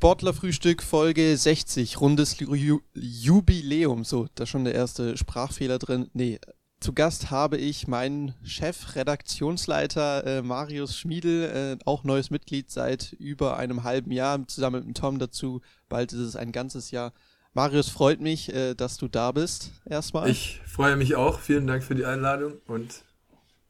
[0.00, 4.04] Sportlerfrühstück Folge 60, rundes Ju Jubiläum.
[4.04, 6.08] So, da schon der erste Sprachfehler drin.
[6.14, 6.40] Nee,
[6.80, 13.12] zu Gast habe ich meinen Chef, Redaktionsleiter äh, Marius Schmiedel, äh, auch neues Mitglied seit
[13.12, 15.60] über einem halben Jahr, zusammen mit Tom dazu.
[15.90, 17.12] Bald ist es ein ganzes Jahr.
[17.52, 19.82] Marius, freut mich, äh, dass du da bist.
[19.84, 20.30] Erstmal.
[20.30, 21.40] Ich freue mich auch.
[21.40, 23.04] Vielen Dank für die Einladung und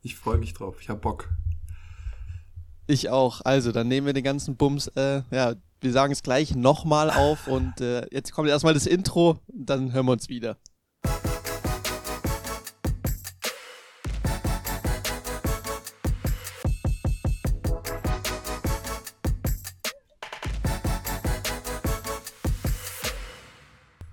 [0.02, 0.76] ich freue mich drauf.
[0.80, 1.28] Ich habe Bock.
[2.86, 3.40] Ich auch.
[3.44, 4.86] Also, dann nehmen wir den ganzen Bums.
[4.94, 9.38] Äh, ja, wir sagen es gleich nochmal auf und äh, jetzt kommt erstmal das Intro,
[9.48, 10.59] dann hören wir uns wieder.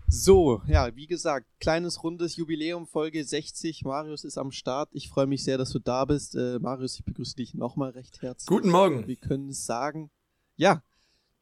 [0.09, 3.86] So, ja, wie gesagt, kleines rundes Jubiläum, Folge 60.
[3.86, 4.90] Marius ist am Start.
[4.92, 6.36] Ich freue mich sehr, dass du da bist.
[6.36, 8.48] Äh, Marius, ich begrüße dich nochmal recht herzlich.
[8.48, 9.08] Guten Morgen.
[9.08, 10.09] Wir können es sagen.
[10.58, 10.84] Ja,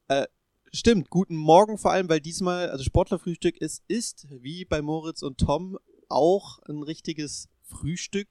[0.08, 0.26] äh,
[0.72, 5.38] stimmt, guten Morgen vor allem, weil diesmal, also Sportlerfrühstück, es ist wie bei Moritz und
[5.40, 5.78] Tom
[6.10, 8.28] auch ein richtiges Frühstück.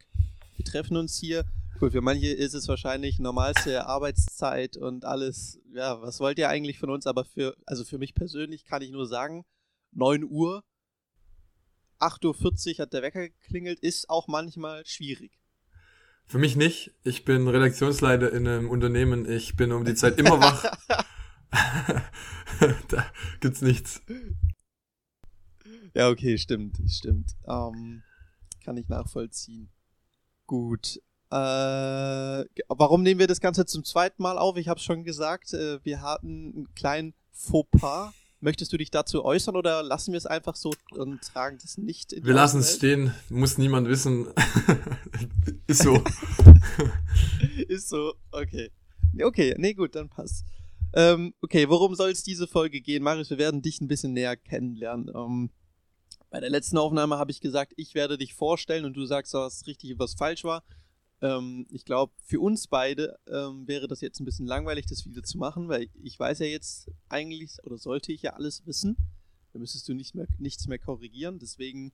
[0.56, 1.45] Wir treffen uns hier.
[1.80, 5.58] Gut, für manche ist es wahrscheinlich normalste Arbeitszeit und alles.
[5.72, 7.06] Ja, was wollt ihr eigentlich von uns?
[7.06, 9.45] Aber für, also für mich persönlich kann ich nur sagen,
[9.92, 10.62] 9 Uhr,
[11.98, 15.41] 8.40 Uhr hat der Wecker geklingelt, ist auch manchmal schwierig.
[16.27, 16.92] Für mich nicht.
[17.02, 19.28] Ich bin Redaktionsleiter in einem Unternehmen.
[19.28, 20.64] Ich bin um die Zeit immer wach.
[22.89, 23.06] da
[23.41, 24.03] gibt's nichts.
[25.95, 27.36] Ja, okay, stimmt, stimmt.
[27.47, 28.03] Ähm,
[28.64, 29.70] kann ich nachvollziehen.
[30.47, 31.01] Gut.
[31.31, 31.36] Äh,
[32.69, 34.56] warum nehmen wir das Ganze zum zweiten Mal auf?
[34.56, 38.12] Ich habe schon gesagt, äh, wir hatten einen kleinen Fauxpas.
[38.41, 42.12] Möchtest du dich dazu äußern oder lassen wir es einfach so und tragen das nicht
[42.12, 44.27] in Wir lassen es stehen, muss niemand wissen.
[45.67, 46.05] Ist so.
[47.69, 48.70] Ist so, okay.
[49.23, 50.45] Okay, nee, gut, dann passt.
[50.97, 53.03] Ähm, okay, worum soll es diese Folge gehen?
[53.03, 55.11] Marius, wir werden dich ein bisschen näher kennenlernen.
[55.12, 55.51] Ähm,
[56.31, 59.67] bei der letzten Aufnahme habe ich gesagt, ich werde dich vorstellen und du sagst, was
[59.67, 60.63] richtig und was falsch war.
[61.20, 65.24] Ähm, ich glaube, für uns beide ähm, wäre das jetzt ein bisschen langweilig, das wieder
[65.24, 68.97] zu machen, weil ich weiß ja jetzt eigentlich, oder sollte ich ja alles wissen.
[69.52, 71.41] Da müsstest du nicht mehr, nichts mehr korrigieren.
[71.41, 71.92] Deswegen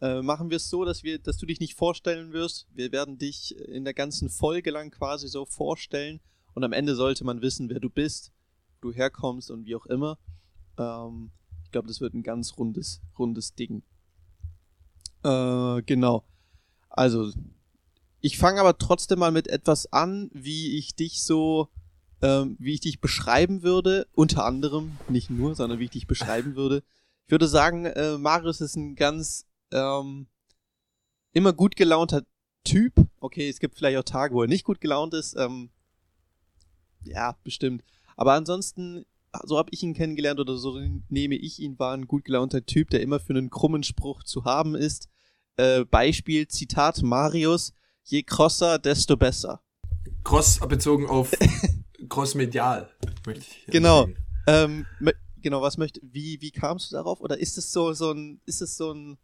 [0.00, 2.66] äh, machen wir es so, dass, wir, dass du dich nicht vorstellen wirst.
[2.72, 6.20] Wir werden dich in der ganzen Folge lang quasi so vorstellen.
[6.54, 8.32] Und am Ende sollte man wissen, wer du bist
[8.80, 10.18] du herkommst und wie auch immer.
[10.78, 11.30] Ähm,
[11.64, 13.82] ich glaube, das wird ein ganz rundes, rundes Ding.
[15.22, 16.24] Äh, genau.
[16.88, 17.32] Also,
[18.20, 21.68] ich fange aber trotzdem mal mit etwas an, wie ich dich so,
[22.22, 24.06] ähm, wie ich dich beschreiben würde.
[24.12, 26.82] Unter anderem, nicht nur, sondern wie ich dich beschreiben würde.
[27.26, 30.26] Ich würde sagen, äh, Marius ist ein ganz ähm,
[31.32, 32.22] immer gut gelaunter
[32.64, 32.94] Typ.
[33.20, 35.36] Okay, es gibt vielleicht auch Tage, wo er nicht gut gelaunt ist.
[35.36, 35.70] Ähm,
[37.04, 37.84] ja, bestimmt.
[38.18, 39.06] Aber ansonsten,
[39.44, 40.76] so habe ich ihn kennengelernt oder so
[41.08, 44.44] nehme ich ihn, war ein gut gelaunter Typ, der immer für einen krummen Spruch zu
[44.44, 45.08] haben ist.
[45.56, 49.62] Äh, Beispiel, Zitat Marius, je krosser, desto besser.
[50.24, 51.30] Cross bezogen auf
[52.08, 52.90] crossmedial,
[53.24, 53.66] möchte ich.
[53.66, 54.08] Genau.
[54.48, 54.84] Ähm,
[55.40, 57.20] genau, was möchte, wie, wie kamst du darauf?
[57.20, 59.16] Oder ist es so, so ein, ist es so ein,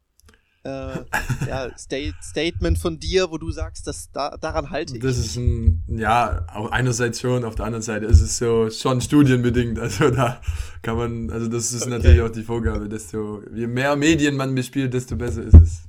[0.65, 1.05] äh,
[1.47, 5.03] ja, State, Statement von dir, wo du sagst, dass da, daran halte ich.
[5.03, 9.79] Das ist ein, ja, einerseits schon, auf der anderen Seite ist es so schon studienbedingt.
[9.79, 10.41] Also da
[10.83, 11.91] kann man, also das ist okay.
[11.91, 15.83] natürlich auch die Vorgabe, desto, je mehr Medien man bespielt, desto besser ist es.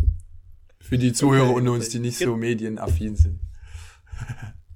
[0.81, 3.39] Für die Zuhörer okay, unter uns, die nicht Gibt so medienaffin sind.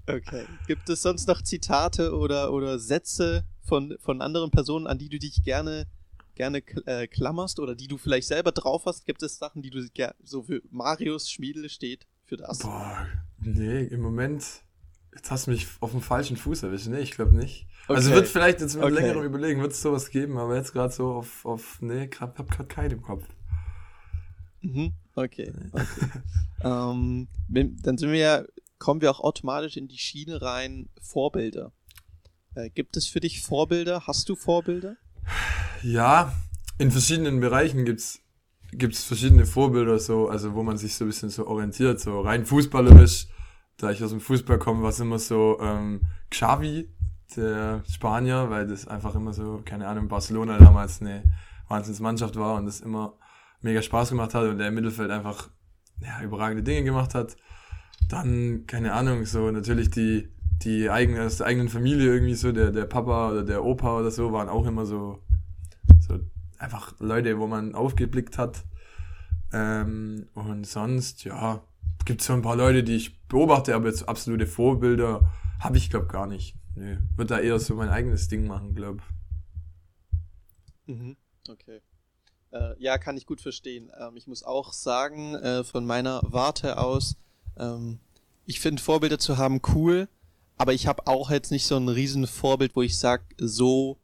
[0.07, 0.45] Okay.
[0.65, 5.19] Gibt es sonst noch Zitate oder, oder Sätze von, von anderen Personen, an die du
[5.19, 5.85] dich gerne
[6.39, 9.05] gerne äh, klammerst oder die du vielleicht selber drauf hast?
[9.05, 9.85] Gibt es Sachen, die du
[10.23, 12.59] so für Marius Schmiedel steht für das?
[12.59, 13.05] Boah,
[13.41, 14.45] nee, im Moment.
[15.13, 16.87] Jetzt hast du mich auf dem falschen Fuß erwischt.
[16.87, 17.67] Nee, ich glaube nicht.
[17.87, 17.95] Also okay.
[17.97, 18.93] Also wird vielleicht jetzt mit okay.
[18.93, 22.49] längerem Überlegen, wird es sowas geben, aber jetzt gerade so auf, auf, nee, grad, hab
[22.49, 23.25] gerade keinen im Kopf.
[24.61, 25.51] Mhm, okay.
[25.73, 25.85] okay.
[26.63, 28.43] ähm, dann sind wir ja,
[28.77, 31.73] kommen wir auch automatisch in die Schiene rein, Vorbilder.
[32.55, 34.07] Äh, gibt es für dich Vorbilder?
[34.07, 34.95] Hast du Vorbilder?
[35.83, 36.33] Ja,
[36.77, 38.21] in verschiedenen Bereichen gibt's
[38.71, 42.45] gibt's verschiedene Vorbilder, so, also wo man sich so ein bisschen so orientiert, so rein
[42.45, 43.27] fußballerisch,
[43.77, 46.89] da ich aus dem Fußball komme, war es immer so ähm, Xavi,
[47.35, 51.23] der Spanier, weil das einfach immer so, keine Ahnung, Barcelona damals eine
[51.67, 53.17] Wahnsinnsmannschaft war und das immer
[53.61, 55.49] mega Spaß gemacht hat und der im Mittelfeld einfach
[55.99, 57.35] ja, überragende Dinge gemacht hat.
[58.07, 60.29] Dann, keine Ahnung, so natürlich die,
[60.63, 64.11] die eigene, aus der eigenen Familie irgendwie so, der, der Papa oder der Opa oder
[64.11, 65.21] so, waren auch immer so
[66.59, 68.63] einfach Leute, wo man aufgeblickt hat.
[69.51, 71.63] Ähm, und sonst, ja,
[72.05, 75.89] gibt es so ein paar Leute, die ich beobachte, aber jetzt absolute Vorbilder habe ich,
[75.89, 76.55] glaube gar nicht.
[76.75, 79.01] Nee, wird da eher so mein eigenes Ding machen, glaube
[80.85, 81.17] Mhm.
[81.47, 81.81] Okay.
[82.51, 83.91] Äh, ja, kann ich gut verstehen.
[83.99, 87.15] Ähm, ich muss auch sagen, äh, von meiner Warte aus,
[87.57, 87.99] ähm,
[88.45, 90.07] ich finde Vorbilder zu haben cool,
[90.57, 93.97] aber ich habe auch jetzt nicht so ein riesen Vorbild, wo ich sage, so,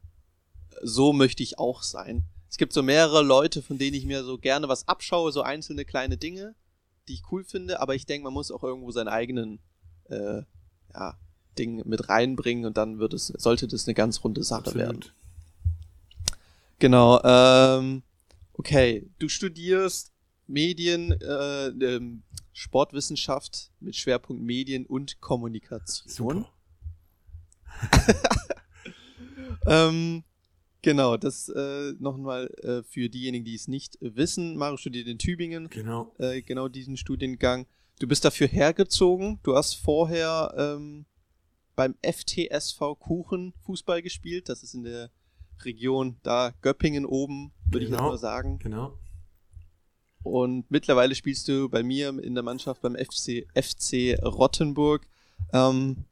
[0.82, 2.24] so möchte ich auch sein.
[2.56, 5.84] Es gibt so mehrere Leute, von denen ich mir so gerne was abschaue, so einzelne
[5.84, 6.54] kleine Dinge,
[7.06, 9.58] die ich cool finde, aber ich denke, man muss auch irgendwo seinen eigenen
[10.08, 10.40] äh,
[10.94, 11.18] ja,
[11.58, 14.78] Ding mit reinbringen und dann wird es, sollte das eine ganz runde Sache Absolut.
[14.78, 15.04] werden.
[16.78, 18.02] Genau, ähm,
[18.54, 20.14] okay, du studierst
[20.46, 22.22] Medien, äh, ähm,
[22.54, 26.46] Sportwissenschaft mit Schwerpunkt Medien und Kommunikation.
[29.66, 30.24] ähm,
[30.86, 34.56] genau, das äh, nochmal äh, für diejenigen, die es nicht wissen.
[34.56, 35.68] Mario studiert in Tübingen.
[35.68, 36.14] Genau.
[36.18, 37.66] Äh, genau diesen Studiengang.
[37.98, 39.40] Du bist dafür hergezogen.
[39.42, 41.04] Du hast vorher ähm,
[41.74, 44.48] beim FTSV Kuchen Fußball gespielt.
[44.48, 45.10] Das ist in der
[45.64, 47.88] Region da Göppingen oben, würde genau.
[47.88, 48.10] ich jetzt genau.
[48.10, 48.58] mal sagen.
[48.60, 48.98] Genau.
[50.22, 55.08] Und mittlerweile spielst du bei mir in der Mannschaft beim FC, FC Rottenburg.
[55.52, 56.04] Ähm,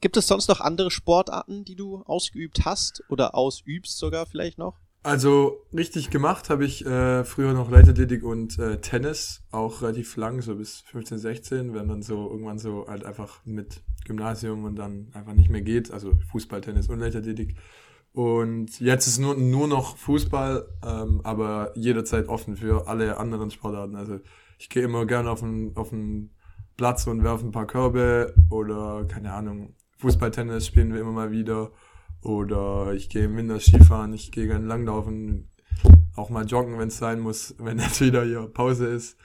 [0.00, 4.78] gibt es sonst noch andere Sportarten, die du ausgeübt hast oder ausübst sogar vielleicht noch?
[5.02, 10.42] Also richtig gemacht habe ich äh, früher noch Leichtathletik und äh, Tennis, auch relativ lang,
[10.42, 15.10] so bis 15, 16, wenn dann so irgendwann so halt einfach mit Gymnasium und dann
[15.14, 17.54] einfach nicht mehr geht, also Fußball, Tennis und Leichtathletik.
[18.12, 23.94] Und jetzt ist nur, nur noch Fußball, ähm, aber jederzeit offen für alle anderen Sportarten.
[23.94, 24.18] Also
[24.58, 26.34] ich gehe immer gerne auf den, auf den
[26.76, 31.30] Platz und werfe ein paar Körbe oder keine Ahnung, Fußball, Tennis spielen wir immer mal
[31.30, 31.70] wieder.
[32.22, 35.48] Oder ich gehe im Winter Skifahren, ich gehe gerne langlaufen,
[36.16, 39.16] auch mal joggen, wenn es sein muss, wenn jetzt wieder hier Pause ist.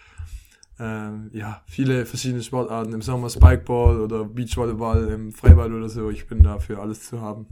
[0.79, 2.93] Ähm, ja, viele verschiedene Sportarten.
[2.93, 6.09] Im Sommer Spikeball oder Beachvolleyball, im Freiball oder so.
[6.09, 7.47] Ich bin da für alles zu haben.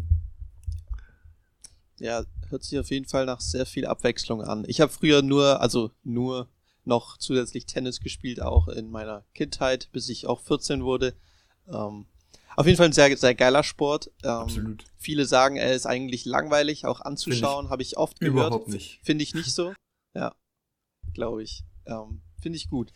[2.00, 4.64] Ja, hört sich auf jeden Fall nach sehr viel Abwechslung an.
[4.68, 6.50] Ich habe früher nur, also nur
[6.84, 11.14] noch zusätzlich Tennis gespielt, auch in meiner Kindheit, bis ich auch 14 wurde.
[11.72, 12.06] Ähm,
[12.56, 14.12] auf jeden Fall ein sehr, sehr geiler Sport.
[14.24, 14.84] Ähm, Absolut.
[14.98, 18.48] Viele sagen, er ist eigentlich langweilig, auch anzuschauen, habe ich oft gehört.
[18.48, 19.00] Überhaupt nicht.
[19.04, 19.74] Finde ich nicht so.
[20.14, 20.36] Ja,
[21.14, 21.64] glaube ich.
[21.86, 22.92] Ähm, Finde ich gut.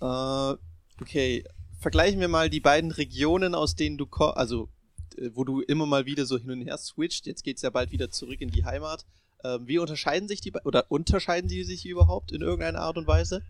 [0.00, 0.54] Äh,
[0.98, 1.44] okay,
[1.78, 4.70] vergleichen wir mal die beiden Regionen, aus denen du kommst, also
[5.18, 7.26] äh, wo du immer mal wieder so hin und her switcht.
[7.26, 9.04] Jetzt geht es ja bald wieder zurück in die Heimat.
[9.44, 13.42] Ähm, wie unterscheiden sich die oder unterscheiden sie sich überhaupt in irgendeiner Art und Weise?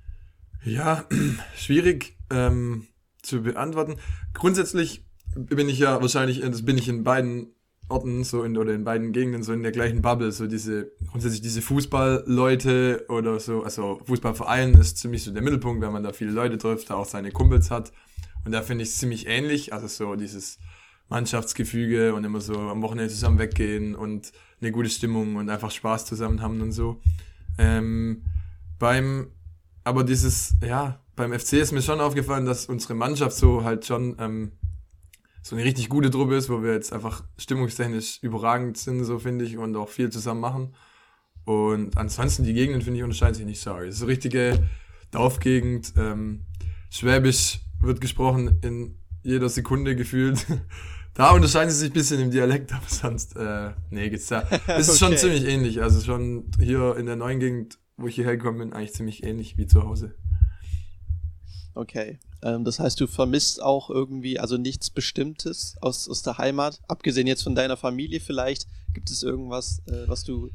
[0.64, 1.08] Ja,
[1.56, 2.88] schwierig ähm,
[3.22, 4.00] zu beantworten.
[4.32, 7.54] Grundsätzlich bin ich ja wahrscheinlich, das bin ich in beiden
[7.88, 11.42] Orten so in, oder in beiden Gegenden so in der gleichen Bubble, so diese, grundsätzlich
[11.42, 16.30] diese Fußballleute oder so, also Fußballverein ist ziemlich so der Mittelpunkt, wenn man da viele
[16.30, 17.92] Leute trifft, da auch seine Kumpels hat.
[18.44, 20.58] Und da finde ich es ziemlich ähnlich, also so dieses
[21.08, 26.06] Mannschaftsgefüge und immer so am Wochenende zusammen weggehen und eine gute Stimmung und einfach Spaß
[26.06, 27.00] zusammen haben und so.
[27.58, 28.22] Ähm,
[28.78, 29.28] beim,
[29.84, 34.16] aber dieses, ja, beim FC ist mir schon aufgefallen, dass unsere Mannschaft so halt schon
[34.18, 34.52] ähm,
[35.44, 39.44] so eine richtig gute Truppe ist, wo wir jetzt einfach stimmungstechnisch überragend sind, so finde
[39.44, 40.74] ich, und auch viel zusammen machen.
[41.44, 43.76] Und ansonsten die Gegenden, finde ich, unterscheiden sich nicht so.
[43.76, 44.66] Es ist so richtige
[45.10, 45.92] Dorfgegend.
[45.98, 46.46] Ähm,
[46.88, 50.44] Schwäbisch wird gesprochen in jeder Sekunde gefühlt.
[51.16, 54.48] Da unterscheiden sie sich ein bisschen im Dialekt, aber sonst, äh, nee, geht's da.
[54.66, 55.12] Es ist okay.
[55.12, 55.80] schon ziemlich ähnlich.
[55.80, 59.56] Also schon hier in der neuen Gegend, wo ich hierher gekommen bin, eigentlich ziemlich ähnlich
[59.56, 60.16] wie zu Hause.
[61.74, 62.18] Okay.
[62.42, 67.26] Ähm, das heißt, du vermisst auch irgendwie, also nichts Bestimmtes aus, aus der Heimat, abgesehen
[67.26, 68.66] jetzt von deiner Familie vielleicht.
[68.92, 70.50] Gibt es irgendwas, äh, was du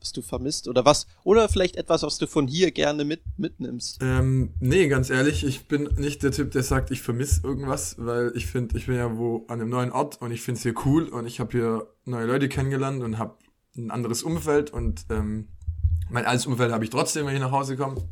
[0.00, 3.98] was du vermisst oder was oder vielleicht etwas, was du von hier gerne mit mitnimmst?
[4.00, 8.32] Ähm, nee, ganz ehrlich, ich bin nicht der Typ, der sagt, ich vermisse irgendwas, weil
[8.34, 10.74] ich finde, ich bin ja wo an einem neuen Ort und ich finde es hier
[10.84, 13.36] cool und ich habe hier neue Leute kennengelernt und habe
[13.76, 15.48] ein anderes Umfeld und ähm,
[16.08, 18.08] mein altes Umfeld habe ich trotzdem, wenn ich nach Hause komme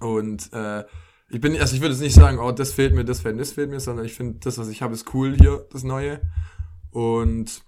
[0.00, 0.84] und äh,
[1.28, 3.52] ich bin, also ich würde jetzt nicht sagen, oh, das fehlt mir, das fehlt, das
[3.52, 6.20] fehlt mir, sondern ich finde, das, was ich habe, ist cool hier, das Neue
[6.90, 7.62] und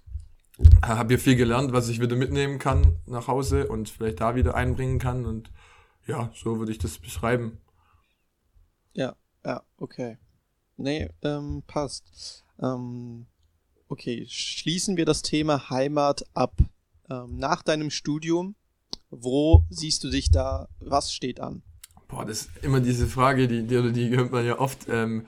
[0.83, 4.55] habe hier viel gelernt, was ich wieder mitnehmen kann nach Hause und vielleicht da wieder
[4.55, 5.25] einbringen kann.
[5.25, 5.51] Und
[6.07, 7.59] ja, so würde ich das beschreiben.
[8.93, 10.17] Ja, ja, okay.
[10.77, 12.45] Nee, ähm, passt.
[12.61, 13.27] Ähm,
[13.87, 16.55] okay, schließen wir das Thema Heimat ab.
[17.09, 18.55] Ähm, nach deinem Studium,
[19.09, 20.69] wo siehst du dich da?
[20.79, 21.63] Was steht an?
[22.09, 24.87] Boah, das ist immer diese Frage, die, die, die hört man ja oft.
[24.89, 25.25] Ähm,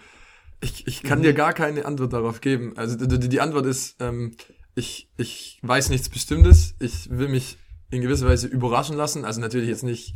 [0.62, 1.24] ich, ich kann mhm.
[1.24, 2.74] dir gar keine Antwort darauf geben.
[2.76, 4.36] Also die, die Antwort ist, ähm,
[4.76, 6.76] ich, ich weiß nichts Bestimmtes.
[6.80, 7.58] Ich will mich
[7.92, 9.26] in gewisser Weise überraschen lassen.
[9.26, 10.16] Also natürlich jetzt nicht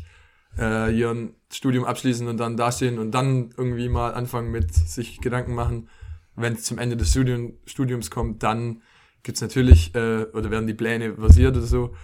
[0.57, 5.21] äh, hier ein Studium abschließen und dann dastehen und dann irgendwie mal anfangen mit sich
[5.21, 5.89] Gedanken machen.
[6.35, 8.81] Wenn es zum Ende des Studium, Studiums kommt, dann
[9.21, 11.95] gibt's natürlich, äh, oder werden die Pläne versiert oder so.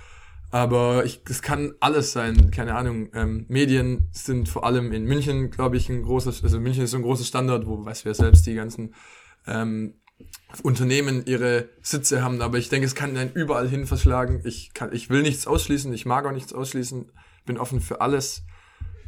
[0.51, 3.09] Aber ich, das kann alles sein, keine Ahnung.
[3.13, 6.97] Ähm, Medien sind vor allem in München, glaube ich, ein großes, also München ist so
[6.97, 8.93] ein großes Standard, wo, weiß wer selbst, die ganzen
[9.47, 9.95] ähm,
[10.61, 12.41] Unternehmen ihre Sitze haben.
[12.41, 14.41] Aber ich denke, es kann einen überall hin verschlagen.
[14.43, 17.09] Ich, kann, ich will nichts ausschließen, ich mag auch nichts ausschließen,
[17.45, 18.43] bin offen für alles.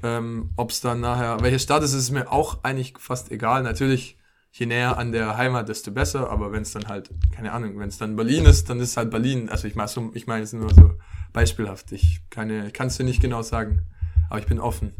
[0.01, 3.63] Ähm, Ob es dann nachher, welche Stadt ist, ist mir auch eigentlich fast egal.
[3.63, 4.17] Natürlich
[4.51, 6.29] je näher an der Heimat, desto besser.
[6.29, 8.97] Aber wenn es dann halt, keine Ahnung, wenn es dann Berlin ist, dann ist es
[8.97, 9.49] halt Berlin.
[9.49, 10.93] Also ich meine ich meine es nur so
[11.33, 11.91] beispielhaft.
[11.91, 13.81] Ich keine, kannst du nicht genau sagen,
[14.29, 14.93] aber ich bin offen.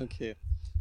[0.00, 0.36] Okay.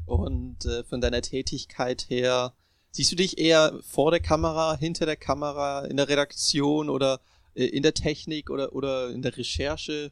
[0.06, 2.54] Und äh, von deiner Tätigkeit her,
[2.92, 7.22] siehst du dich eher vor der Kamera, hinter der Kamera, in der Redaktion oder
[7.56, 10.12] äh, in der Technik oder, oder in der Recherche?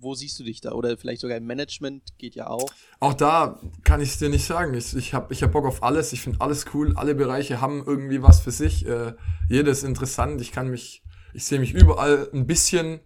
[0.00, 0.72] wo siehst du dich da?
[0.72, 2.70] Oder vielleicht sogar im Management geht ja auch.
[3.00, 4.74] Auch da kann ich es dir nicht sagen.
[4.74, 6.12] Ich, ich habe ich hab Bock auf alles.
[6.12, 6.96] Ich finde alles cool.
[6.96, 8.86] Alle Bereiche haben irgendwie was für sich.
[8.86, 9.14] Äh,
[9.48, 10.40] jeder ist interessant.
[10.40, 11.02] Ich kann mich,
[11.34, 13.00] ich sehe mich überall ein bisschen.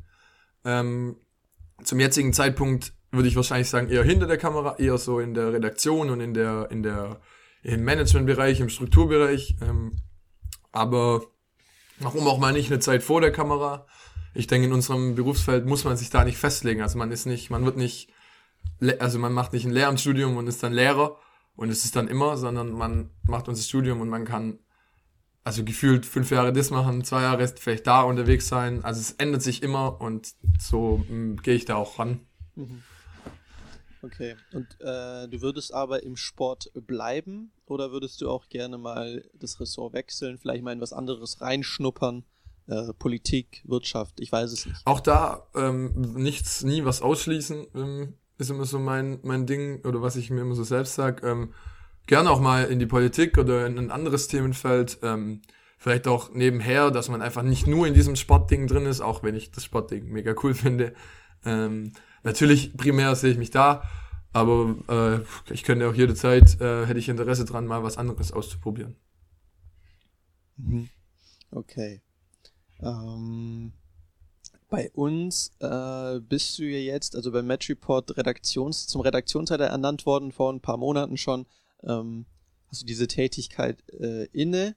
[0.64, 1.16] Ähm,
[1.82, 5.52] zum jetzigen Zeitpunkt würde ich wahrscheinlich sagen, eher hinter der Kamera, eher so in der
[5.52, 7.20] Redaktion und in der, in der,
[7.62, 9.56] im Managementbereich, im Strukturbereich.
[9.60, 9.96] Ähm,
[10.70, 11.22] aber
[11.98, 13.86] warum auch mal nicht eine Zeit vor der Kamera?
[14.34, 16.82] ich denke, in unserem Berufsfeld muss man sich da nicht festlegen.
[16.82, 18.10] Also man ist nicht, man wird nicht,
[18.98, 21.18] also man macht nicht ein Lehramtsstudium und ist dann Lehrer
[21.54, 24.58] und es ist dann immer, sondern man macht unser Studium und man kann
[25.44, 28.84] also gefühlt fünf Jahre das machen, zwei Jahre vielleicht da unterwegs sein.
[28.84, 32.20] Also es ändert sich immer und so mm, gehe ich da auch ran.
[32.54, 32.82] Mhm.
[34.02, 34.36] Okay.
[34.52, 39.60] Und äh, du würdest aber im Sport bleiben oder würdest du auch gerne mal das
[39.60, 42.24] Ressort wechseln, vielleicht mal in was anderes reinschnuppern?
[42.66, 44.80] äh, Politik, Wirtschaft, ich weiß es nicht.
[44.84, 50.02] Auch da ähm, nichts, nie was ausschließen, ähm, ist immer so mein, mein Ding oder
[50.02, 51.26] was ich mir immer so selbst sage.
[51.26, 51.54] Ähm,
[52.06, 54.98] gerne auch mal in die Politik oder in ein anderes Themenfeld.
[55.02, 55.42] Ähm,
[55.78, 59.34] vielleicht auch nebenher, dass man einfach nicht nur in diesem Sportding drin ist, auch wenn
[59.34, 60.94] ich das Sportding mega cool finde.
[61.44, 61.92] Ähm,
[62.22, 63.82] natürlich primär sehe ich mich da,
[64.32, 68.96] aber äh, ich könnte auch jederzeit, äh, hätte ich Interesse dran, mal was anderes auszuprobieren.
[70.56, 70.88] Mhm.
[71.50, 72.00] Okay.
[72.80, 73.72] Ähm,
[74.68, 80.06] bei uns äh, bist du ja jetzt, also beim Match Report Redaktions, zum Redaktionsleiter ernannt
[80.06, 81.46] worden vor ein paar Monaten schon.
[81.86, 82.26] Ähm,
[82.68, 84.76] hast du diese Tätigkeit äh, inne?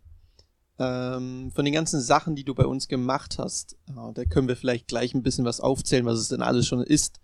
[0.77, 4.57] Ähm, von den ganzen Sachen, die du bei uns gemacht hast, äh, da können wir
[4.57, 7.21] vielleicht gleich ein bisschen was aufzählen, was es denn alles schon ist.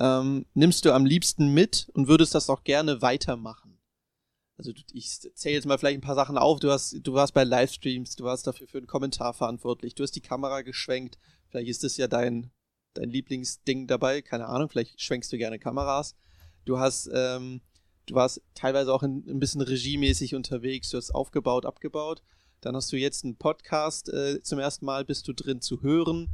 [0.00, 3.68] Ähm, nimmst du am liebsten mit und würdest das auch gerne weitermachen?
[4.58, 6.58] also ich zähle jetzt mal vielleicht ein paar Sachen auf.
[6.58, 10.16] Du hast, du warst bei Livestreams, du warst dafür für einen Kommentar verantwortlich, du hast
[10.16, 11.16] die Kamera geschwenkt.
[11.48, 12.50] Vielleicht ist das ja dein,
[12.94, 16.16] dein Lieblingsding dabei, keine Ahnung, vielleicht schwenkst du gerne Kameras.
[16.64, 17.62] Du hast, ähm,
[18.08, 22.22] du warst teilweise auch in, ein bisschen regiemäßig unterwegs, du hast aufgebaut, abgebaut.
[22.60, 26.28] Dann hast du jetzt einen Podcast äh, zum ersten Mal, bist du drin zu hören.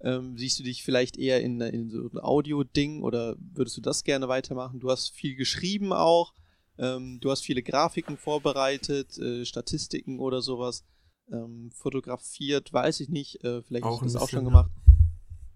[0.00, 4.04] Ähm, siehst du dich vielleicht eher in, in so ein Audio-Ding oder würdest du das
[4.04, 4.78] gerne weitermachen?
[4.78, 6.34] Du hast viel geschrieben auch
[6.78, 10.84] ähm, du hast viele Grafiken vorbereitet, äh, Statistiken oder sowas.
[11.30, 13.42] Ähm, fotografiert, weiß ich nicht.
[13.44, 14.70] Äh, vielleicht auch hast du das auch schon gemacht.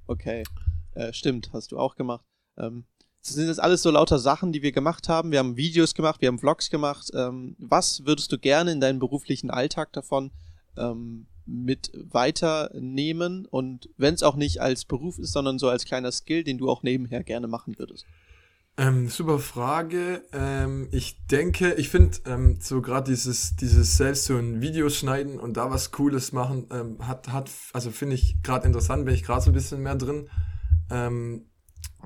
[0.06, 0.44] Okay.
[0.94, 2.24] Äh, stimmt, hast du auch gemacht.
[3.18, 5.30] Ähm, das sind jetzt alles so lauter Sachen, die wir gemacht haben.
[5.30, 7.10] Wir haben Videos gemacht, wir haben Vlogs gemacht.
[7.14, 10.30] Ähm, was würdest du gerne in deinem beruflichen Alltag davon
[10.76, 13.46] ähm, mit weiternehmen?
[13.46, 16.70] Und wenn es auch nicht als Beruf ist, sondern so als kleiner Skill, den du
[16.70, 18.06] auch nebenher gerne machen würdest?
[18.78, 20.22] Ähm, super Frage.
[20.32, 25.40] Ähm, ich denke, ich finde ähm, so gerade dieses, dieses selbst so ein Video schneiden
[25.40, 29.24] und da was Cooles machen, ähm, hat, hat, also finde ich gerade interessant, bin ich
[29.24, 30.30] gerade so ein bisschen mehr drin.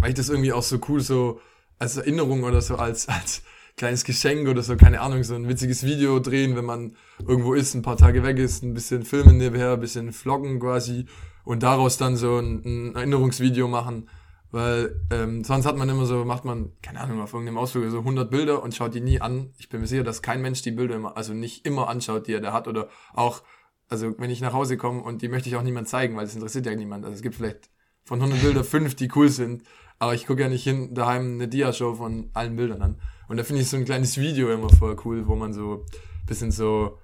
[0.02, 1.40] Weil ich das irgendwie auch so cool so
[1.78, 3.42] als Erinnerung oder so als, als
[3.76, 7.74] kleines Geschenk oder so, keine Ahnung, so ein witziges Video drehen, wenn man irgendwo ist,
[7.74, 11.06] ein paar Tage weg ist, ein bisschen filmen nebenher, ein bisschen vloggen quasi
[11.44, 14.08] und daraus dann so ein, ein Erinnerungsvideo machen
[14.52, 18.00] weil ähm, sonst hat man immer so, macht man, keine Ahnung, auf irgendeinem Ausflug so
[18.00, 19.54] 100 Bilder und schaut die nie an.
[19.56, 22.34] Ich bin mir sicher, dass kein Mensch die Bilder immer, also nicht immer anschaut, die
[22.34, 22.68] er da hat.
[22.68, 23.42] Oder auch,
[23.88, 26.34] also wenn ich nach Hause komme und die möchte ich auch niemand zeigen, weil es
[26.34, 27.06] interessiert ja niemand.
[27.06, 27.70] Also es gibt vielleicht
[28.04, 29.62] von 100 Bilder fünf, die cool sind.
[30.02, 32.96] Aber ich gucke ja nicht hin daheim eine Dia-Show von allen Bildern an.
[33.28, 35.86] Und da finde ich so ein kleines Video immer voll cool, wo man so
[36.26, 36.98] bisschen so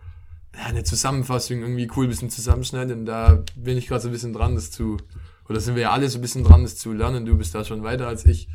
[0.52, 2.96] ja, eine Zusammenfassung irgendwie cool bisschen zusammenschneidet.
[2.96, 4.96] Und da bin ich gerade so ein bisschen dran, das zu
[5.48, 7.24] oder sind wir ja alle so ein bisschen dran, das zu lernen.
[7.24, 8.48] Du bist da schon weiter als ich.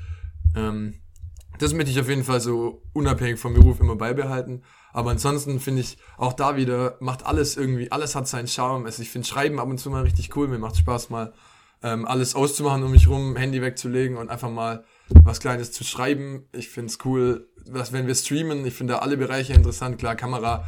[0.57, 0.95] Ähm,
[1.57, 4.63] das möchte ich auf jeden Fall so unabhängig vom Beruf immer beibehalten.
[4.91, 8.87] Aber ansonsten finde ich auch da wieder, macht alles irgendwie, alles hat seinen Charme.
[8.87, 10.49] Also ich finde Schreiben ab und zu mal richtig cool.
[10.49, 11.31] Mir macht Spaß mal
[11.83, 16.47] ähm, alles auszumachen, um mich rum, Handy wegzulegen und einfach mal was Kleines zu schreiben.
[16.53, 19.97] Ich finde es cool, dass wenn wir streamen, ich finde alle Bereiche interessant.
[19.99, 20.67] Klar, Kamera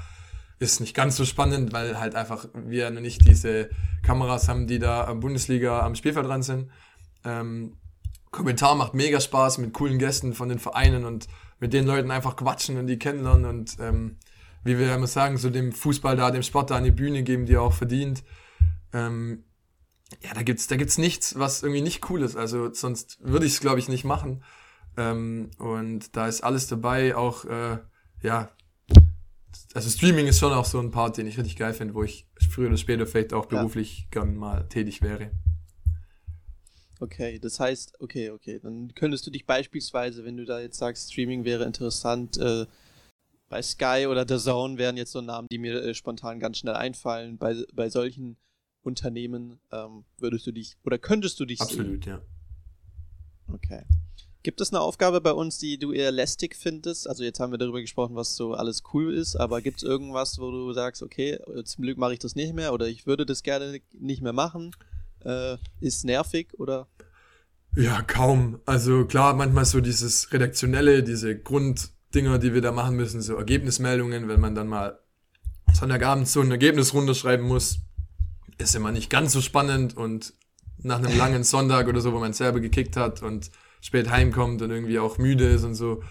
[0.59, 3.69] ist nicht ganz so spannend, weil halt einfach wir nicht diese
[4.03, 6.69] Kameras haben, die da am Bundesliga am Spielfeld dran sind.
[7.23, 7.77] Ähm,
[8.31, 11.27] Kommentar macht mega Spaß mit coolen Gästen von den Vereinen und
[11.59, 14.17] mit den Leuten einfach quatschen und die kennenlernen und ähm,
[14.65, 17.53] wie wir immer sagen, so dem Fußball da, dem Sport da eine Bühne geben, die
[17.53, 18.23] er auch verdient.
[18.93, 19.43] Ähm,
[20.21, 22.35] ja, da gibt's, da gibt's nichts, was irgendwie nicht cool ist.
[22.35, 24.43] Also sonst würde ich es, glaube ich, nicht machen.
[24.97, 27.79] Ähm, und da ist alles dabei, auch äh,
[28.21, 28.49] ja,
[29.73, 32.27] also Streaming ist schon auch so ein Part, den ich richtig geil finde, wo ich
[32.49, 34.05] früher oder später vielleicht auch beruflich ja.
[34.11, 35.31] gern mal tätig wäre.
[37.01, 41.11] Okay, das heißt, okay, okay, dann könntest du dich beispielsweise, wenn du da jetzt sagst,
[41.11, 42.65] Streaming wäre interessant, äh,
[43.49, 46.75] bei Sky oder The Zone wären jetzt so Namen, die mir äh, spontan ganz schnell
[46.75, 47.37] einfallen.
[47.37, 48.37] Bei, bei solchen
[48.85, 52.13] Unternehmen ähm, würdest du dich oder könntest du dich Absolut, sehen?
[52.13, 52.21] ja.
[53.53, 53.83] Okay.
[54.43, 57.09] Gibt es eine Aufgabe bei uns, die du eher lästig findest?
[57.09, 60.37] Also jetzt haben wir darüber gesprochen, was so alles cool ist, aber gibt es irgendwas,
[60.37, 63.41] wo du sagst, okay, zum Glück mache ich das nicht mehr oder ich würde das
[63.41, 64.75] gerne nicht mehr machen?
[65.23, 66.87] Äh, ist nervig oder?
[67.75, 68.59] Ja, kaum.
[68.65, 74.27] Also klar, manchmal so dieses redaktionelle, diese Grunddinger, die wir da machen müssen, so Ergebnismeldungen,
[74.27, 74.99] wenn man dann mal
[75.73, 77.79] Sonntagabend so ein Ergebnis runterschreiben muss,
[78.57, 80.33] ist immer nicht ganz so spannend und
[80.77, 84.71] nach einem langen Sonntag oder so, wo man selber gekickt hat und spät heimkommt und
[84.71, 86.03] irgendwie auch müde ist und so,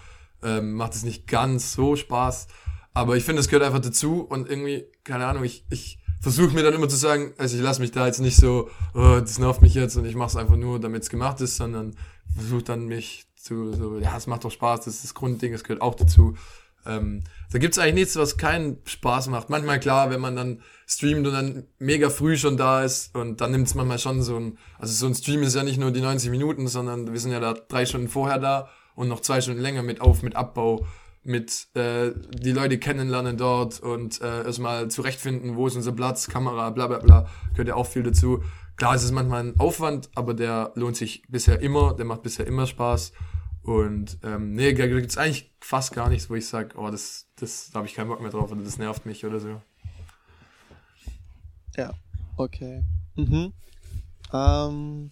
[0.43, 2.47] ähm, macht es nicht ganz so Spaß.
[2.93, 6.63] Aber ich finde, es gehört einfach dazu und irgendwie, keine Ahnung, ich, ich versuche mir
[6.63, 9.61] dann immer zu sagen, also ich lasse mich da jetzt nicht so, oh, das nervt
[9.61, 11.95] mich jetzt und ich mache es einfach nur, damit es gemacht ist, sondern
[12.33, 15.63] versuche dann mich zu, so, ja, es macht doch Spaß, das ist das Grundding, es
[15.63, 16.35] gehört auch dazu.
[16.85, 19.49] Ähm, da gibt's eigentlich nichts, was keinen Spaß macht.
[19.49, 23.51] Manchmal klar, wenn man dann streamt und dann mega früh schon da ist und dann
[23.51, 26.29] nimmt's manchmal schon so ein, also so ein Stream ist ja nicht nur die 90
[26.29, 29.83] Minuten, sondern wir sind ja da drei Stunden vorher da und noch zwei Stunden länger
[29.83, 30.85] mit Auf, mit Abbau,
[31.23, 36.69] mit äh, die Leute kennenlernen dort und äh, erstmal zurechtfinden, wo ist unser Platz, Kamera,
[36.69, 38.43] bla bla bla, gehört ja auch viel dazu.
[38.77, 42.45] Klar, es ist manchmal ein Aufwand, aber der lohnt sich bisher immer, der macht bisher
[42.45, 43.13] immer Spaß.
[43.65, 47.25] Und ähm, nee, da gibt es eigentlich fast gar nichts, wo ich sage, oh, das,
[47.35, 49.59] das da habe ich keinen Bock mehr drauf oder das nervt mich oder so.
[51.75, 51.91] Ja,
[52.37, 52.83] okay.
[53.15, 53.53] Mhm.
[54.31, 55.09] Ähm,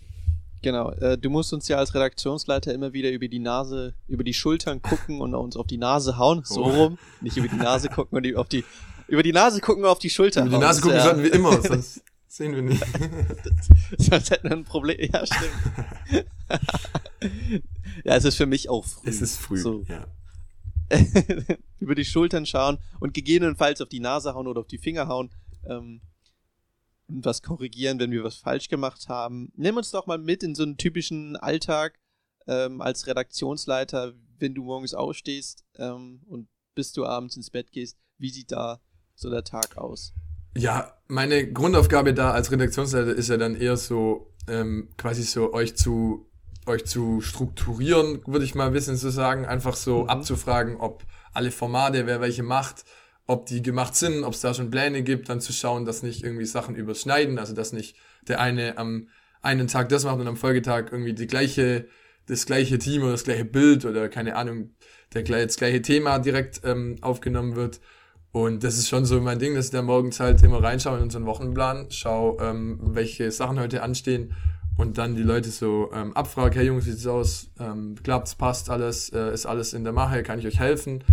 [0.61, 4.35] genau, äh, du musst uns ja als Redaktionsleiter immer wieder über die Nase, über die
[4.35, 6.69] Schultern gucken und uns auf die Nase hauen, so oh.
[6.69, 6.99] rum.
[7.21, 8.63] Nicht über die Nase gucken und auf die,
[9.07, 11.03] über die Nase gucken und auf die Schulter Über die Nase gucken ja.
[11.03, 12.85] sollten wir immer, sonst sehen wir nicht.
[13.97, 15.09] sonst hätten wir ein Problem.
[15.11, 16.25] Ja, stimmt.
[18.03, 19.09] ja, es ist für mich auch früh.
[19.09, 19.83] Es ist früh, so.
[19.87, 20.07] ja.
[21.79, 25.31] über die Schultern schauen und gegebenenfalls auf die Nase hauen oder auf die Finger hauen.
[25.67, 26.01] Ähm,
[27.07, 29.51] und was korrigieren, wenn wir was falsch gemacht haben.
[29.55, 31.99] Nimm uns doch mal mit in so einen typischen Alltag
[32.47, 37.97] ähm, als Redaktionsleiter, wenn du morgens aufstehst ähm, und bis du abends ins Bett gehst.
[38.17, 38.81] Wie sieht da
[39.15, 40.13] so der Tag aus?
[40.57, 45.75] Ja, meine Grundaufgabe da als Redaktionsleiter ist ja dann eher so, ähm, quasi so euch
[45.75, 46.29] zu
[46.67, 50.09] euch zu strukturieren, würde ich mal wissen zu sagen, einfach so mhm.
[50.09, 52.85] abzufragen, ob alle Formate, wer welche macht,
[53.25, 56.23] ob die gemacht sind, ob es da schon Pläne gibt, dann zu schauen, dass nicht
[56.23, 57.95] irgendwie Sachen überschneiden, also dass nicht
[58.27, 59.07] der eine am
[59.41, 61.85] einen Tag das macht und am Folgetag irgendwie die gleiche,
[62.27, 64.71] das gleiche Team oder das gleiche Bild oder keine Ahnung,
[65.13, 67.81] der, das gleiche Thema direkt ähm, aufgenommen wird.
[68.31, 71.03] Und das ist schon so mein Ding, dass ich da morgens halt immer reinschaue in
[71.03, 74.33] unseren Wochenplan, schau, ähm, welche Sachen heute anstehen
[74.77, 77.49] und dann die Leute so ähm, abfrage, hey Jungs, wie sieht's aus?
[77.59, 81.03] Ähm, klappt's, passt alles, äh, ist alles in der Mache, kann ich euch helfen?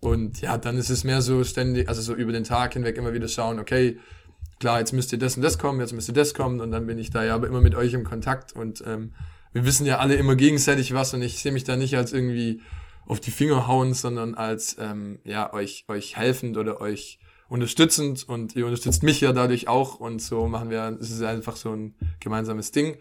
[0.00, 3.12] Und ja, dann ist es mehr so ständig, also so über den Tag hinweg immer
[3.12, 3.98] wieder schauen, okay,
[4.60, 6.86] klar, jetzt müsst ihr das und das kommen, jetzt müsst ihr das kommen und dann
[6.86, 9.12] bin ich da ja aber immer mit euch im Kontakt und ähm,
[9.52, 12.60] wir wissen ja alle immer gegenseitig was und ich sehe mich da nicht als irgendwie
[13.06, 17.18] auf die Finger hauen, sondern als ähm, ja euch euch helfend oder euch
[17.48, 21.56] unterstützend und ihr unterstützt mich ja dadurch auch und so machen wir, es ist einfach
[21.56, 22.98] so ein gemeinsames Ding.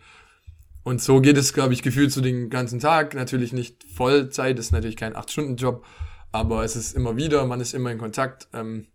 [0.84, 3.14] Und so geht es, glaube ich, gefühlt so den ganzen Tag.
[3.14, 5.86] Natürlich nicht Vollzeit, ist natürlich kein 8-Stunden-Job,
[6.32, 8.48] aber es ist immer wieder, man ist immer in Kontakt.
[8.54, 8.88] Ähm,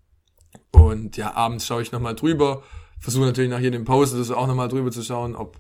[0.70, 2.62] und ja, abends schaue ich nochmal drüber,
[2.98, 5.58] versuche natürlich nach jedem Post also auch nochmal drüber zu schauen, ob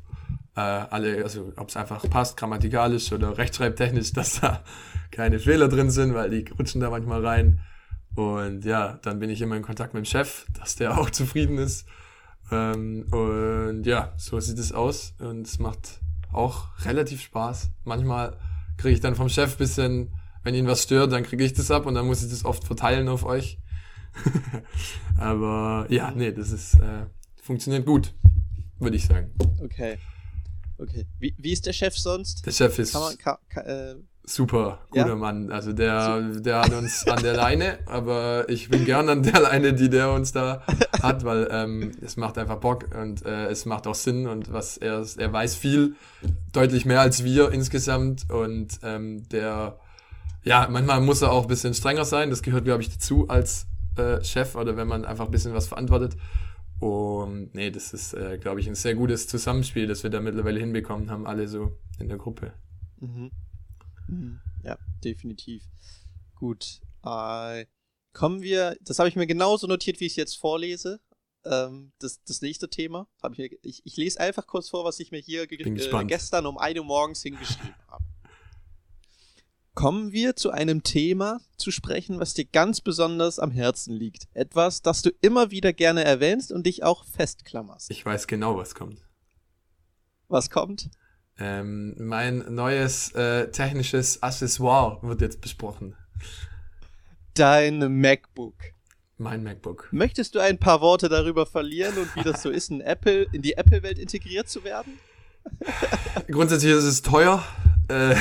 [0.56, 4.64] äh, alle, also ob es einfach passt, grammatikalisch oder rechtschreibtechnisch, dass da
[5.10, 7.60] keine Fehler drin sind, weil die rutschen da manchmal rein.
[8.14, 11.58] Und ja, dann bin ich immer in Kontakt mit dem Chef, dass der auch zufrieden
[11.58, 11.86] ist.
[12.50, 16.00] Ähm, und ja, so sieht es aus und es macht
[16.32, 17.70] auch relativ Spaß.
[17.84, 18.36] Manchmal
[18.76, 21.86] kriege ich dann vom Chef bisschen wenn ihn was stört, dann kriege ich das ab
[21.86, 23.58] und dann muss ich das oft verteilen auf euch.
[25.18, 27.06] Aber ja, nee, das ist äh,
[27.40, 28.14] funktioniert gut,
[28.78, 29.30] würde ich sagen.
[29.62, 29.98] Okay.
[30.78, 31.06] Okay.
[31.18, 32.44] Wie, wie ist der Chef sonst?
[32.46, 35.16] Der Chef ist man, kann, kann, äh, super, guter ja?
[35.16, 35.50] Mann.
[35.50, 39.74] Also der, der hat uns an der Leine, aber ich bin gern an der Leine,
[39.74, 40.62] die der uns da
[41.02, 44.76] hat, weil ähm, es macht einfach Bock und äh, es macht auch Sinn und was
[44.76, 45.96] er, er weiß viel
[46.52, 49.78] deutlich mehr als wir insgesamt und ähm, der,
[50.44, 53.66] ja, manchmal muss er auch ein bisschen strenger sein, das gehört, glaube ich, dazu als
[53.96, 56.16] äh, Chef oder wenn man einfach ein bisschen was verantwortet.
[56.82, 60.58] Und nee, das ist, äh, glaube ich, ein sehr gutes Zusammenspiel, das wir da mittlerweile
[60.58, 62.54] hinbekommen haben, alle so in der Gruppe.
[62.98, 63.30] Mhm.
[64.08, 64.40] Mhm.
[64.64, 65.62] Ja, definitiv.
[66.34, 66.80] Gut.
[67.04, 67.66] Äh,
[68.12, 70.98] kommen wir, das habe ich mir genauso notiert, wie ich es jetzt vorlese.
[71.44, 73.06] Ähm, das, das nächste Thema.
[73.30, 76.58] Ich, mir, ich, ich, lese einfach kurz vor, was ich mir hier äh, gestern um
[76.58, 78.04] 1 Uhr morgens hingeschrieben habe.
[79.74, 84.28] Kommen wir zu einem Thema zu sprechen, was dir ganz besonders am Herzen liegt.
[84.34, 87.90] Etwas, das du immer wieder gerne erwähnst und dich auch festklammerst.
[87.90, 89.00] Ich weiß genau, was kommt.
[90.28, 90.90] Was kommt?
[91.38, 95.96] Ähm, mein neues äh, technisches Accessoire wird jetzt besprochen.
[97.32, 98.54] Dein MacBook.
[99.16, 99.88] Mein MacBook.
[99.90, 103.40] Möchtest du ein paar Worte darüber verlieren und wie das so ist, in Apple, in
[103.40, 104.98] die Apple-Welt integriert zu werden?
[106.30, 107.42] Grundsätzlich ist es teuer.
[107.88, 108.14] Äh,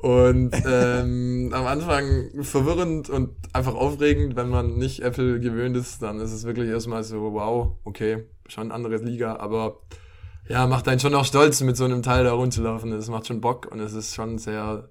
[0.00, 6.20] und ähm, am Anfang verwirrend und einfach aufregend, wenn man nicht Apple gewöhnt ist, dann
[6.20, 9.80] ist es wirklich erstmal so, wow, okay, schon eine andere Liga, aber
[10.48, 12.90] ja, macht einen schon auch stolz, mit so einem Teil da rumzulaufen.
[12.92, 14.88] Es macht schon Bock und es ist schon sehr,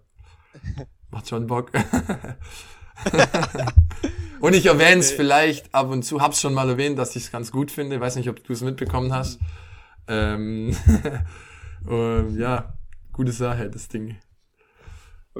[1.11, 1.71] macht schon Bock.
[4.39, 7.31] und ich erwähne es vielleicht ab und zu, hab's schon mal erwähnt, dass ich es
[7.31, 7.99] ganz gut finde.
[7.99, 9.39] Weiß nicht, ob du es mitbekommen hast.
[10.07, 10.75] Ähm,
[11.85, 12.77] und ja,
[13.11, 14.17] gute Sache, das Ding.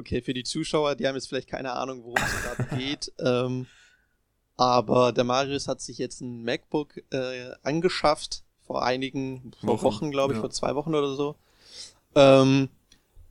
[0.00, 3.12] Okay, für die Zuschauer, die haben jetzt vielleicht keine Ahnung, worum es gerade geht.
[3.18, 3.66] Ähm,
[4.56, 10.10] aber der Marius hat sich jetzt ein MacBook äh, angeschafft vor einigen, vor Wochen, Wochen
[10.10, 10.40] glaube ich, ja.
[10.40, 11.36] vor zwei Wochen oder so.
[12.14, 12.68] Ähm,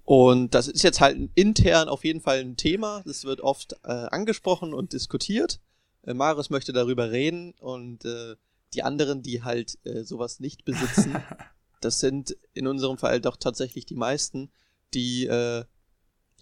[0.05, 3.03] und das ist jetzt halt intern auf jeden Fall ein Thema.
[3.05, 5.59] Das wird oft äh, angesprochen und diskutiert.
[6.03, 8.35] Äh, Marius möchte darüber reden und äh,
[8.73, 11.15] die anderen, die halt äh, sowas nicht besitzen,
[11.81, 14.51] das sind in unserem Fall doch tatsächlich die meisten,
[14.93, 15.65] die äh,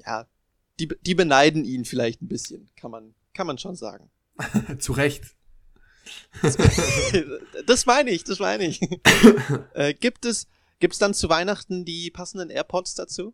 [0.05, 0.27] ja,
[0.79, 4.09] die, die beneiden ihn vielleicht ein bisschen, kann man, kann man schon sagen.
[4.79, 5.23] Zu Recht.
[7.65, 8.81] das meine ich, das meine ich.
[9.73, 10.47] äh, gibt es,
[10.79, 13.33] gibt's dann zu Weihnachten die passenden AirPods dazu?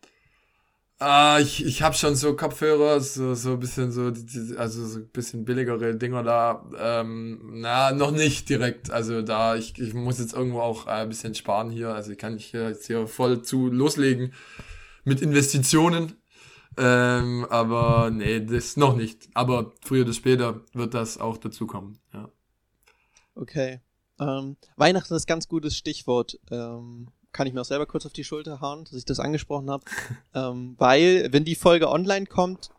[1.00, 4.14] Ah, ich, ich habe schon so Kopfhörer, so, so ein bisschen so,
[4.58, 6.70] also so ein bisschen billigere Dinger da.
[6.78, 8.90] Ähm, na, noch nicht direkt.
[8.90, 11.90] Also da, ich, ich muss jetzt irgendwo auch ein bisschen sparen hier.
[11.90, 14.34] Also ich kann ich jetzt hier voll zu loslegen
[15.04, 16.14] mit Investitionen.
[16.78, 19.30] Ähm, aber nee, das noch nicht.
[19.34, 22.00] Aber früher oder später wird das auch dazukommen.
[22.14, 22.30] Ja.
[23.36, 23.82] Okay.
[24.20, 26.40] Ähm, Weihnachten ist ganz gutes Stichwort.
[26.52, 29.70] Ähm, kann ich mir auch selber kurz auf die Schulter hauen, dass ich das angesprochen
[29.70, 29.84] habe.
[30.34, 32.70] ähm, weil, wenn die Folge online kommt,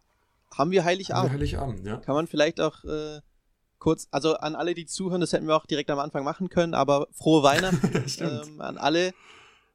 [0.53, 1.33] haben wir Heiligabend.
[1.33, 1.97] Haben wir Heiligabend, ja.
[1.97, 3.21] Kann man vielleicht auch äh,
[3.79, 6.75] kurz, also an alle, die zuhören, das hätten wir auch direkt am Anfang machen können,
[6.75, 9.13] aber frohe Weihnachten ähm, an alle.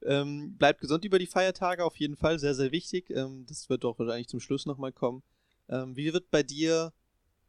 [0.06, 3.10] Ähm, bleibt gesund über die Feiertage, auf jeden Fall, sehr, sehr wichtig.
[3.10, 5.24] Ähm, das wird doch wahrscheinlich zum Schluss nochmal kommen.
[5.68, 6.94] Ähm, wie wird bei dir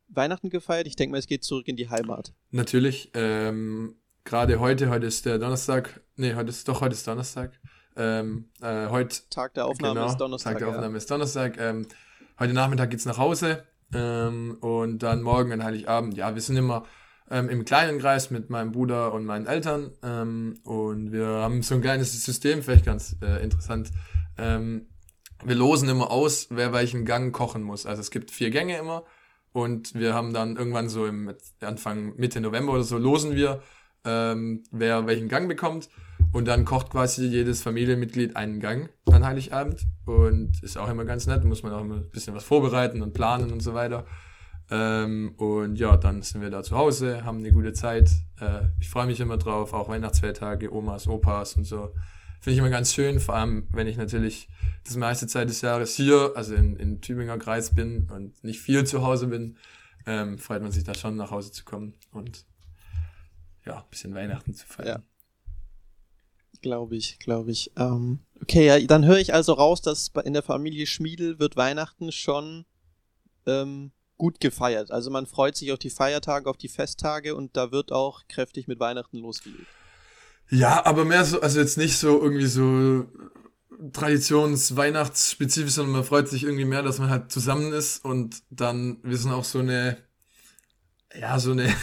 [0.09, 0.87] Weihnachten gefeiert?
[0.87, 2.33] Ich denke mal, es geht zurück in die Heimat.
[2.51, 3.11] Natürlich.
[3.15, 7.59] Ähm, Gerade heute, heute ist der Donnerstag, nee, heute ist doch heute ist Donnerstag.
[7.97, 10.53] Ähm, äh, heute, Tag der Aufnahme genau, ist Donnerstag.
[10.53, 10.99] Tag der Aufnahme ja.
[10.99, 11.59] ist Donnerstag.
[11.59, 11.87] Ähm,
[12.39, 16.17] heute Nachmittag geht's nach Hause und dann morgen an Heiligabend.
[16.17, 16.85] Ja, wir sind immer
[17.31, 19.93] ähm, im kleinen Kreis mit meinem Bruder und meinen Eltern.
[20.03, 23.91] Ähm, und wir haben so ein kleines System, vielleicht ganz äh, interessant.
[24.37, 24.87] Ähm,
[25.45, 27.87] wir losen immer aus, wer welchen Gang kochen muss.
[27.87, 29.05] Also es gibt vier Gänge immer.
[29.53, 33.63] Und wir haben dann irgendwann so im Anfang, Mitte November oder so, losen wir,
[34.05, 35.89] ähm, wer welchen Gang bekommt.
[36.33, 39.87] Und dann kocht quasi jedes Familienmitglied einen Gang an Heiligabend.
[40.05, 43.15] Und ist auch immer ganz nett, muss man auch immer ein bisschen was vorbereiten und
[43.15, 44.05] planen und so weiter.
[44.71, 48.11] Ähm, und ja, dann sind wir da zu Hause, haben eine gute Zeit.
[48.41, 51.93] Äh, ich freue mich immer drauf, auch Weihnachtsfeiertage, Omas, Opas und so.
[52.41, 54.49] Finde ich immer ganz schön, vor allem wenn ich natürlich
[54.85, 58.85] das meiste Zeit des Jahres hier, also in, in Tübinger Kreis bin und nicht viel
[58.85, 59.57] zu Hause bin,
[60.07, 62.47] ähm, freut man sich da schon nach Hause zu kommen und
[63.67, 65.03] ja, ein bisschen Weihnachten zu feiern.
[65.03, 65.03] Ja.
[66.63, 67.73] Glaube ich, glaube ich.
[67.77, 72.13] Ähm, okay, ja, dann höre ich also raus, dass in der Familie Schmiedel wird Weihnachten
[72.13, 72.65] schon
[73.47, 74.91] ähm, gut gefeiert.
[74.91, 78.69] Also man freut sich auf die Feiertage, auf die Festtage und da wird auch kräftig
[78.69, 79.67] mit Weihnachten losgelegt.
[80.51, 83.07] Ja, aber mehr so, also jetzt nicht so irgendwie so
[83.95, 89.17] traditions-weihnachtsspezifisch, sondern man freut sich irgendwie mehr, dass man halt zusammen ist und dann, wir
[89.17, 89.97] sind auch so eine,
[91.19, 91.75] ja, so eine,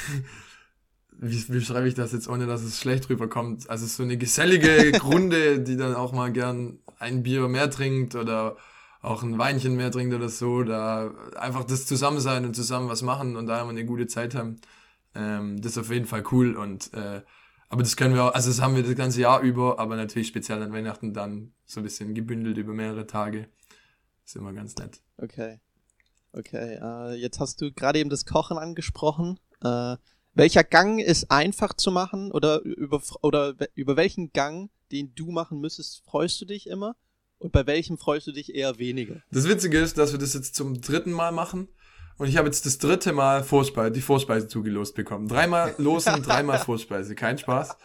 [1.18, 3.68] wie, wie schreibe ich das jetzt, ohne dass es schlecht rüberkommt?
[3.68, 8.58] Also so eine gesellige Grunde, die dann auch mal gern ein Bier mehr trinkt oder
[9.02, 13.36] auch ein Weinchen mehr trinkt oder so, da einfach das Zusammensein und zusammen was machen
[13.36, 14.58] und da immer eine gute Zeit haben.
[15.16, 17.22] Ähm, das ist auf jeden Fall cool und äh,
[17.70, 20.28] Aber das können wir auch, also das haben wir das ganze Jahr über, aber natürlich
[20.28, 23.50] speziell an Weihnachten dann so ein bisschen gebündelt über mehrere Tage.
[24.26, 25.02] ist immer ganz nett.
[25.18, 25.60] Okay.
[26.34, 29.40] Okay, äh, jetzt hast du gerade eben das Kochen angesprochen.
[29.64, 29.96] Äh,
[30.34, 35.60] welcher Gang ist einfach zu machen oder über, oder über welchen Gang, den du machen
[35.60, 36.96] müsstest, freust du dich immer?
[37.40, 39.22] Und bei welchem freust du dich eher weniger?
[39.32, 41.68] Das Witzige ist, dass wir das jetzt zum dritten Mal machen.
[42.18, 45.28] Und ich habe jetzt das dritte Mal Vorspeise, die Vorspeise zugelost bekommen.
[45.28, 47.14] Dreimal losen, dreimal Vorspeise.
[47.14, 47.78] Kein Spaß.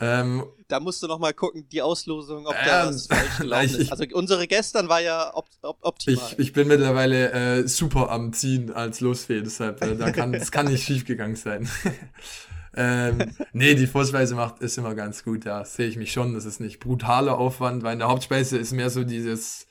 [0.00, 3.80] Ähm, da musst du noch mal gucken, die Auslosung, ob da ähm, was falsch gelaufen
[3.80, 3.90] ist.
[3.90, 6.24] Also unsere gestern war ja op op optimal.
[6.32, 10.52] Ich, ich bin mittlerweile äh, super am Ziehen als Losfee, deshalb äh, da kann das
[10.52, 11.68] kann nicht schief gegangen sein.
[12.76, 15.46] ähm, nee, die Vorspeise macht ist immer ganz gut.
[15.46, 16.34] Da sehe ich mich schon.
[16.34, 19.68] Das ist nicht brutaler Aufwand, weil in der Hauptspeise ist mehr so dieses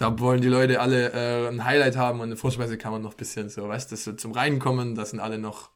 [0.00, 3.12] da wollen die Leute alle äh, ein Highlight haben und eine Vorspeise kann man noch
[3.12, 5.70] ein bisschen so, weißt du, so zum Reinkommen, da sind alle noch,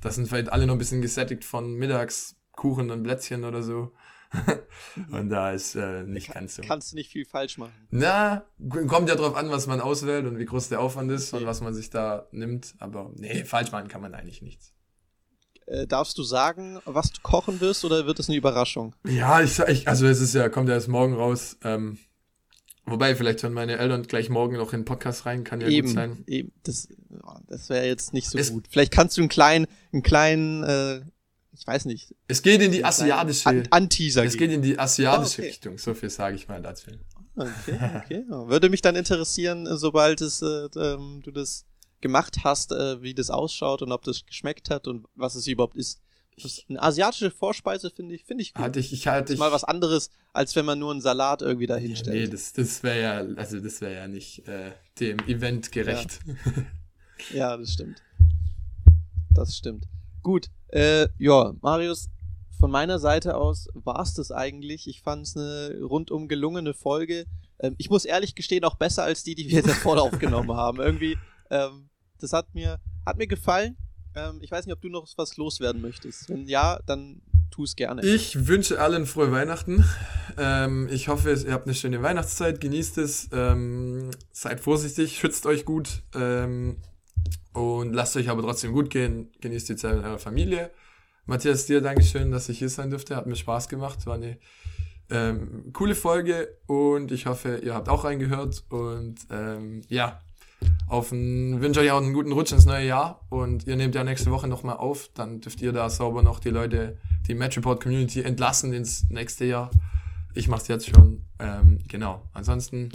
[0.00, 3.92] da sind vielleicht alle noch ein bisschen gesättigt von Mittagskuchen und Plätzchen oder so.
[5.10, 6.62] und da ist äh, nicht ganz so.
[6.62, 7.72] Kannst du nicht viel falsch machen.
[7.90, 8.44] Na,
[8.86, 11.42] kommt ja drauf an, was man auswählt und wie groß der Aufwand ist okay.
[11.42, 12.74] und was man sich da nimmt.
[12.78, 14.72] Aber nee, falsch machen kann man eigentlich nichts.
[15.68, 18.94] Äh, darfst du sagen, was du kochen wirst oder wird es eine Überraschung?
[19.06, 21.56] Ja, ich, ich also es ist ja, kommt ja erst morgen raus.
[21.62, 21.98] Ähm,
[22.90, 25.88] Wobei, vielleicht hören meine Eltern gleich morgen noch in den Podcast rein, kann ja eben,
[25.88, 26.24] gut sein.
[26.26, 26.88] Eben, das,
[27.46, 28.66] das wäre jetzt nicht so es, gut.
[28.70, 31.02] Vielleicht kannst du einen kleinen, einen kleinen, äh,
[31.52, 32.14] ich weiß nicht.
[32.28, 33.46] Es geht in die asiatische.
[33.46, 34.24] An, Anteaser.
[34.24, 35.48] Es geht in die asiatische oh, okay.
[35.48, 35.78] Richtung.
[35.78, 36.90] So viel sage ich mal dazu.
[37.36, 38.24] Okay, okay.
[38.28, 41.66] Würde mich dann interessieren, sobald es, äh, ähm, du das
[42.00, 45.76] gemacht hast, äh, wie das ausschaut und ob das geschmeckt hat und was es überhaupt
[45.76, 46.00] ist.
[46.40, 48.62] Das, eine asiatische Vorspeise finde ich, finde ich gut.
[48.62, 51.66] Hatte ich, ich hatte ich, mal was anderes, als wenn man nur einen Salat irgendwie
[51.66, 52.16] dahin stellt.
[52.16, 56.20] Ja, nee, das, das wäre ja, also das wäre ja nicht äh, dem Event gerecht.
[56.26, 57.34] Ja.
[57.34, 57.56] ja.
[57.56, 58.02] das stimmt.
[59.30, 59.88] Das stimmt.
[60.22, 62.08] Gut, äh, ja, Marius,
[62.58, 64.88] von meiner Seite aus war es das eigentlich.
[64.88, 67.26] Ich fand es eine rundum gelungene Folge.
[67.60, 70.80] Ähm, ich muss ehrlich gestehen, auch besser als die, die wir jetzt vorher aufgenommen haben.
[70.80, 71.16] Irgendwie,
[71.50, 73.76] ähm, das hat mir, hat mir gefallen.
[74.14, 76.28] Ähm, ich weiß nicht, ob du noch was loswerden möchtest.
[76.28, 78.02] Wenn ja, dann tu es gerne.
[78.02, 79.84] Ich wünsche allen frohe Weihnachten.
[80.36, 85.64] Ähm, ich hoffe, ihr habt eine schöne Weihnachtszeit, genießt es, ähm, seid vorsichtig, schützt euch
[85.64, 86.76] gut ähm,
[87.52, 89.30] und lasst euch aber trotzdem gut gehen.
[89.40, 90.70] Genießt die Zeit mit eurer Familie.
[91.26, 93.16] Matthias, dir Dankeschön, dass ich hier sein durfte.
[93.16, 94.06] Hat mir Spaß gemacht.
[94.06, 94.38] War eine
[95.10, 98.64] ähm, coole Folge und ich hoffe, ihr habt auch reingehört.
[98.70, 100.20] Und ähm, ja,
[100.88, 104.04] auf ein, wünsche euch auch einen guten Rutsch ins neue Jahr und ihr nehmt ja
[104.04, 108.22] nächste Woche nochmal auf, dann dürft ihr da sauber noch die Leute, die Matchport Community
[108.22, 109.70] entlassen ins nächste Jahr.
[110.34, 111.24] Ich mach's jetzt schon.
[111.38, 112.22] Ähm, genau.
[112.32, 112.90] Ansonsten,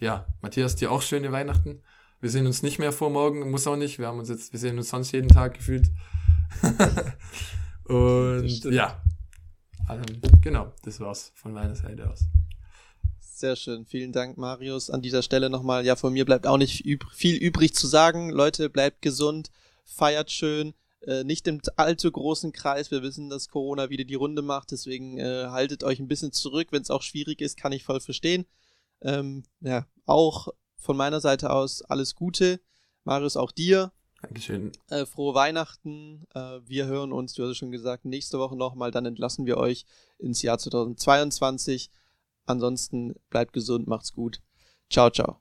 [0.00, 1.80] ja, Matthias, dir auch schöne Weihnachten.
[2.20, 3.98] Wir sehen uns nicht mehr vor morgen, muss auch nicht.
[3.98, 5.90] Wir haben uns jetzt, wir sehen uns sonst jeden Tag gefühlt.
[7.84, 9.02] und ja,
[9.88, 10.04] also,
[10.42, 12.26] genau, das war's von meiner Seite aus.
[13.40, 13.86] Sehr schön.
[13.86, 14.90] Vielen Dank, Marius.
[14.90, 18.28] An dieser Stelle nochmal, ja, von mir bleibt auch nicht viel übrig zu sagen.
[18.28, 19.50] Leute, bleibt gesund,
[19.82, 20.74] feiert schön,
[21.06, 22.90] äh, nicht im allzu großen Kreis.
[22.90, 26.68] Wir wissen, dass Corona wieder die Runde macht, deswegen äh, haltet euch ein bisschen zurück.
[26.70, 28.44] Wenn es auch schwierig ist, kann ich voll verstehen.
[29.00, 32.60] Ähm, ja, auch von meiner Seite aus alles Gute.
[33.04, 33.90] Marius, auch dir.
[34.20, 34.72] Dankeschön.
[34.90, 36.26] Äh, frohe Weihnachten.
[36.34, 38.90] Äh, wir hören uns, du hast es schon gesagt, nächste Woche nochmal.
[38.90, 39.86] Dann entlassen wir euch
[40.18, 41.88] ins Jahr 2022.
[42.50, 44.40] Ansonsten bleibt gesund, macht's gut.
[44.90, 45.40] Ciao, ciao.